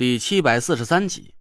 [0.00, 1.34] 第七百四十三集，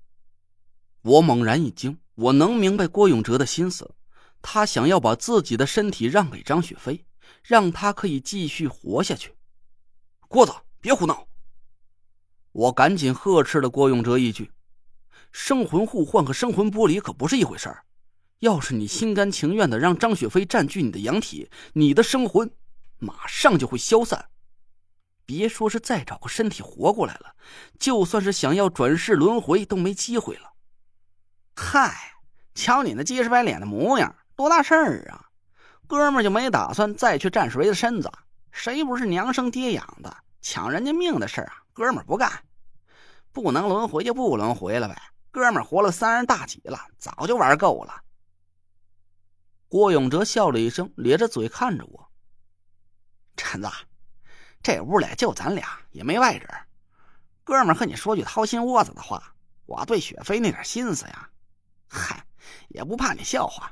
[1.01, 3.95] 我猛然一惊，我能明白郭永哲的心思，
[4.41, 7.05] 他想要把自己的身体让给张雪飞，
[7.41, 9.33] 让他可以继续活下去。
[10.27, 10.51] 郭子，
[10.81, 11.25] 别胡闹！
[12.51, 14.51] 我赶紧呵斥了郭永哲一句
[15.31, 17.85] ：“生魂互换和生魂剥离可不是一回事儿。
[18.39, 22.51] 要是你心甘情愿的让张雪飞占据你的阳体，你的生魂
[22.97, 24.27] 马上就会消散。”
[25.29, 27.35] 别说是再找个身体活过来了，
[27.77, 30.53] 就算是想要转世轮回都没机会了。
[31.55, 32.15] 嗨，
[32.55, 35.29] 瞧你那鸡十白脸的模样，多大事儿啊！
[35.85, 38.11] 哥们就没打算再去占谁的身子？
[38.51, 40.17] 谁不是娘生爹养的？
[40.41, 42.43] 抢人家命的事儿啊，哥们不干。
[43.31, 44.99] 不能轮回就不轮回了呗。
[45.29, 48.01] 哥们活了三十大几了，早就玩够了。
[49.67, 52.09] 郭永哲笑了一声，咧着嘴看着我，
[53.37, 53.69] 陈子。
[54.61, 56.47] 这屋里就咱俩，也没外人。
[57.43, 59.33] 哥们和你说句掏心窝子的话，
[59.65, 61.29] 我对雪飞那点心思呀，
[61.87, 62.25] 嗨，
[62.67, 63.71] 也不怕你笑话。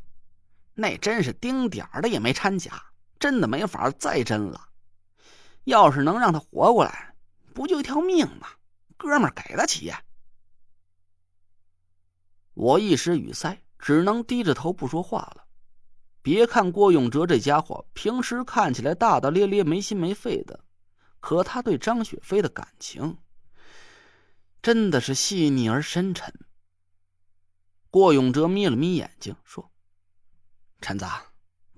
[0.73, 2.83] 那真是丁点儿的也没掺假，
[3.19, 4.69] 真的没法再真了。
[5.65, 7.13] 要是能让他活过来，
[7.53, 8.47] 不就一条命吗？
[8.95, 9.93] 哥们给得起。
[12.53, 15.45] 我一时语塞，只能低着头不说话了。
[16.21, 20.59] 别看郭永哲这家伙平时看起来大大咧咧、没心没肺的。
[21.19, 23.17] 可他对张雪飞的感情，
[24.61, 26.33] 真的是细腻而深沉。
[27.89, 29.71] 郭永哲眯了眯眼睛，说
[30.79, 31.05] ：“陈子，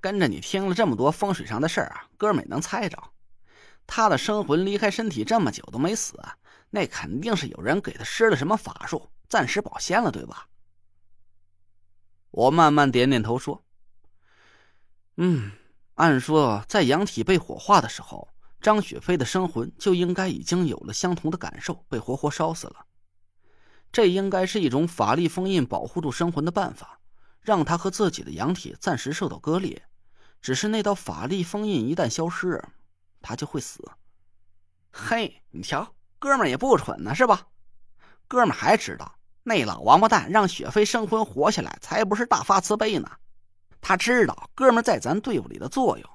[0.02, 3.12] 跟着你听了这么多风水上的事儿啊，哥们也能猜着，
[3.88, 6.20] 他的生魂离开身体这么久都没死，
[6.70, 10.48] 那肯定是有人给他施了什么法术，暂时保鲜了，对吧？”
[12.32, 13.64] 我慢慢点点头，说
[15.18, 15.52] ：“嗯，
[15.96, 18.28] 按说在阳体被火化的时候。”
[18.62, 22.86] 张雪飞的生魂就应该已经有了相同的感受，被活活烧死了。
[23.92, 27.00] 这应该是一种法力封印保护住生魂的办法，
[27.42, 29.82] 让他和自己的阳体暂时受到割裂。
[30.42, 32.64] 只是那道法力封印一旦消失，
[33.22, 33.84] 他就会死。
[34.92, 37.48] 嘿，你瞧，哥们也不蠢呢，是吧？
[38.28, 43.10] 哥们还知道那老王八蛋让雪飞生魂活下来，才不是大发慈悲呢。
[43.82, 46.10] 他知道哥们在咱队伍里的作用。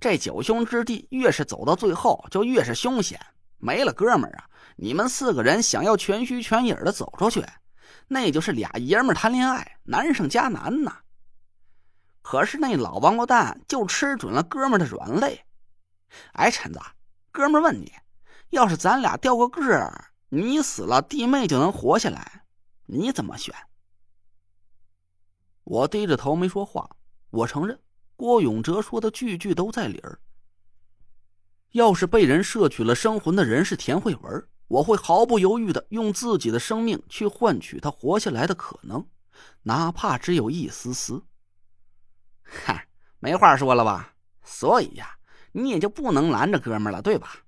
[0.00, 3.18] 这九凶之地，越是走到最后，就越是凶险。
[3.58, 7.42] 没了哥们儿啊，你们四个人想要全虚全影的走出去，
[8.08, 10.98] 那就是俩爷们谈恋爱，难上加难呐。
[12.20, 15.44] 可是那老王八蛋就吃准了哥们的软肋。
[16.32, 16.80] 哎，陈子，
[17.32, 17.92] 哥们问你，
[18.50, 19.92] 要是咱俩掉个个，
[20.28, 22.44] 你死了，弟妹就能活下来，
[22.86, 23.54] 你怎么选？
[25.64, 26.90] 我低着头没说话。
[27.30, 27.78] 我承认。
[28.16, 30.18] 郭永哲说的句句都在理儿。
[31.72, 39.04] 要是被人摄取了生魂的人是田慧文，我会毫不犹豫的用自己的生命去换取他活下来的可能，
[39.62, 41.24] 哪怕只有一丝丝。
[42.42, 42.86] 嗨，
[43.18, 44.14] 没话说了吧？
[44.44, 45.16] 所以呀，
[45.50, 47.38] 你也就不能拦着哥们了，对吧？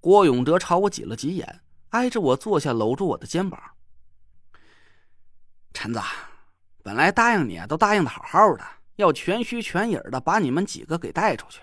[0.00, 1.60] 郭永哲朝我挤了挤眼，
[1.90, 3.60] 挨着我坐下，搂住我的肩膀。
[5.74, 6.00] 陈子，
[6.82, 8.64] 本来答应你都答应的好好的。
[8.98, 11.60] 要全虚全影的把你们几个给带出去，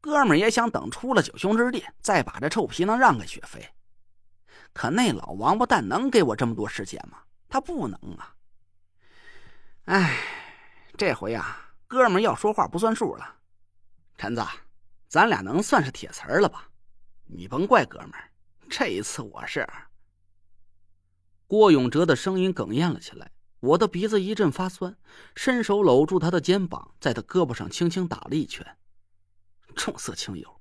[0.00, 3.62] 哥们也想等出了九兄之地，再把这臭皮囊让给雪飞。
[4.72, 7.18] 可那老王八蛋能给我这么多时间吗？
[7.46, 8.34] 他不能啊！
[9.84, 10.16] 哎，
[10.96, 13.36] 这回啊，哥们要说话不算数了。
[14.16, 14.42] 陈子，
[15.08, 16.70] 咱俩能算是铁瓷了吧？
[17.26, 18.30] 你甭怪哥们儿，
[18.70, 19.68] 这一次我是……
[21.46, 23.30] 郭永哲的声音哽咽了起来。
[23.60, 24.96] 我的鼻子一阵发酸，
[25.34, 28.66] 伸手搂住他的肩膀，在他胳膊上轻轻打了一拳。
[29.76, 30.60] 重色轻友。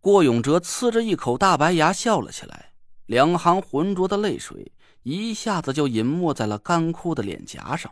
[0.00, 2.72] 郭永哲呲着一口大白牙笑了起来，
[3.06, 4.72] 两行浑浊的泪水
[5.02, 7.90] 一下子就隐没在了干枯的脸颊上。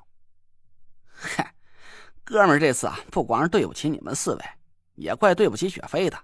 [1.07, 1.55] 嗨，
[2.23, 4.45] 哥们儿，这次啊，不光是对不起你们四位，
[4.97, 6.19] 也怪对不起雪飞的。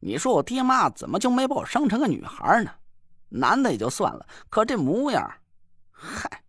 [0.00, 2.70] 你说我爹妈怎么就没把我生成个女孩呢？
[3.30, 5.32] 男的也就算了，可这模样，
[5.90, 6.41] 嗨。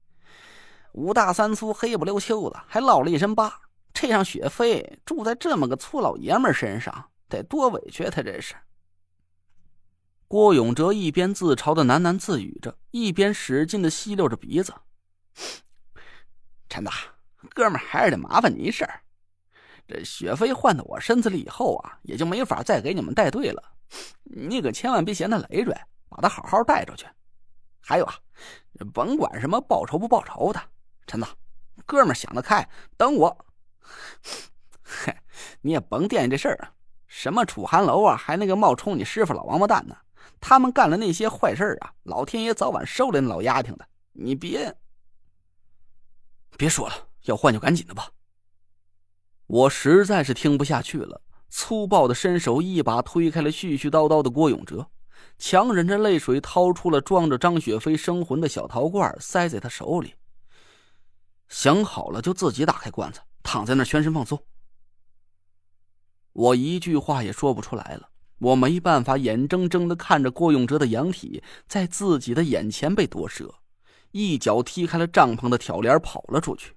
[0.93, 3.61] 五大三粗，黑不溜秋的，还落了一身疤。
[3.93, 8.55] 这让雪飞住在这么个粗老爷们身上，得多委屈他这是。
[10.27, 14.73] 郭永哲一边自嘲的喃喃自语着，一边使劲的吸溜着鼻子。
[16.69, 16.91] 陈大，
[17.53, 19.01] 哥们还是得麻烦你一事儿。
[19.87, 23.61] 这雪飞换到我身子里以后啊，也就没法再给你们带队了。
[24.23, 25.75] 你可千万别嫌他累赘，
[26.09, 27.05] 把他好好带出去。
[27.79, 28.15] 还有啊，
[28.93, 30.59] 甭管什么报仇不报仇的。
[31.05, 31.27] 陈子，
[31.85, 32.67] 哥们想得开，
[32.97, 33.45] 等我。
[34.81, 35.15] 嘿，
[35.61, 36.71] 你也甭惦记这事儿啊。
[37.07, 39.95] 什么楚寒楼啊，还那个冒充你师傅老王八蛋呢？
[40.39, 43.87] 他们干了那些坏事啊，老天爷早晚收敛老丫头的。
[44.11, 44.75] 你别
[46.57, 48.09] 别说了，要换就赶紧的吧。
[49.47, 54.87] 我实在是听不下去了，粗暴的伸手一把推开了絮絮叨叨的郭永哲，
[55.37, 60.15] 强忍着泪水掏出了装着张雪飞生魂的小陶罐，塞在他手里。
[61.53, 64.43] 想好了就自己打开罐子，躺在那全身放松。
[66.31, 68.09] 我一句话也说不出来了，
[68.39, 73.53] 我没办法，眼睁睁的看着郭永哲的阳体在自己的眼前被夺舍，
[74.09, 76.75] 一脚踢开了帐篷的挑帘，跑了出去。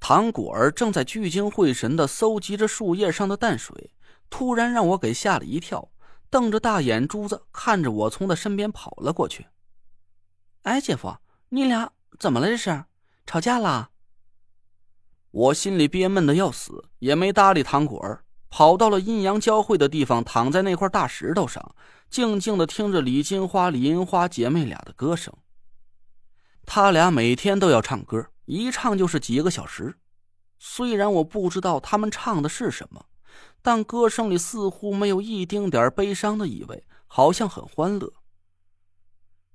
[0.00, 3.92] 唐果儿正在聚精会神的搜集着树叶上的淡水，
[4.30, 5.92] 突然让我给吓了一跳，
[6.30, 9.48] 瞪着大眼珠子看着我从他身边跑了过去。
[10.62, 11.14] 哎，姐夫，
[11.50, 12.46] 你俩怎么了？
[12.46, 12.84] 这是
[13.24, 13.90] 吵架了？
[15.30, 21.74] 我心里憋闷的要死，也没搭理唐果儿，跑到了阴阳交汇的地方，躺在那块大石头上，
[22.10, 25.32] 静静的听着李金花、李银花姐妹俩的歌声。
[26.66, 29.96] 他俩每天都要唱歌，一唱就是几个小时。
[30.58, 33.06] 虽然我不知道他们唱的是什么，
[33.62, 38.12] 但歌声里似乎没有一丁点悲伤的意味，好像很欢乐。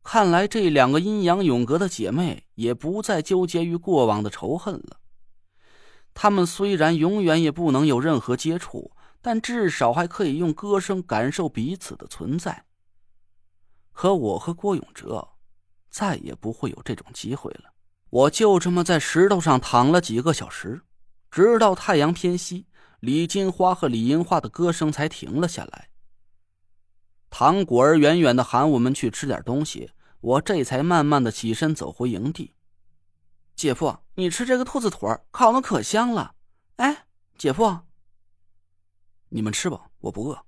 [0.10, 5.02] 看来这两个阴阳永隔的姐妹也不再纠结于过往的仇恨了。
[6.14, 8.90] 他们虽然永远也不能有任何接触，
[9.22, 12.64] 但至少还可以用歌声感受彼此的存在。
[13.92, 15.28] 可我和郭永哲，
[15.90, 17.74] 再也不会有这种机会了。
[18.10, 20.84] 我就这么在石头上躺了几个小时，
[21.30, 22.68] 直到太阳偏西，
[23.02, 25.90] 李金花和李银花的歌声才停了下来。
[27.30, 32.54] 唐果儿远远的喊我们去吃点东西，我这才慢慢的起身走回营地。
[33.56, 36.36] 姐夫，你吃这个兔子腿烤的可香了。
[36.78, 37.80] 哎，姐夫，
[39.30, 40.46] 你们吃吧，我不饿。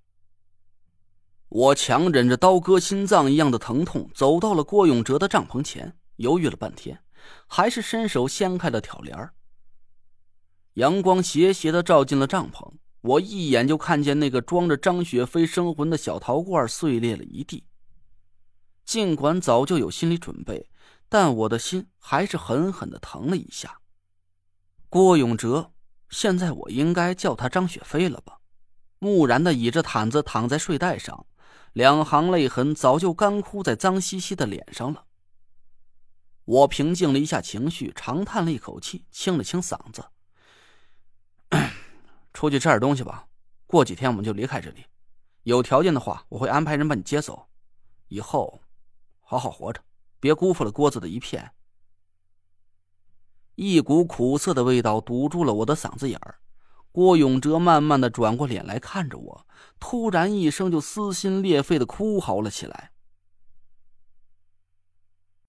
[1.50, 7.02] 我强忍着刀割心脏一样的疼痛，走到了郭永哲的帐篷前，犹豫了半天，
[7.48, 9.32] 还是伸手掀开了挑帘
[10.76, 12.72] 阳光斜斜的照进了帐篷，
[13.02, 17.66] 我一眼就看见那个装着张雪飞生魂的小陶罐碎裂了一地。
[18.90, 20.68] 尽管早就有心理准备。
[21.08, 23.82] 但我的心还是狠狠的疼了一下。
[24.90, 25.74] 郭永哲，
[26.10, 28.40] 现在我应该叫他张雪飞了吧？
[28.98, 31.28] 木然的倚着毯子躺在睡袋上，
[31.74, 35.06] 两行泪痕早就干枯在脏兮兮的脸上了。
[36.46, 40.04] 我平静了一下情绪，长叹了一口气，清了清嗓子
[42.34, 43.28] ：“出去吃点东西吧。
[43.68, 44.86] 过几天我们就离开这里。
[45.44, 47.50] 有条件的话，我会安排人把你接走。
[48.08, 48.62] 以后，
[49.30, 49.80] 好好活着。”
[50.20, 51.52] 别辜负了郭子的一片。
[53.54, 56.40] 一股苦涩的味道堵住了我的嗓子眼儿。
[56.92, 59.46] 郭永哲慢慢的转过脸来看着我，
[59.80, 62.92] 突然一声就撕心裂肺的哭嚎了起来。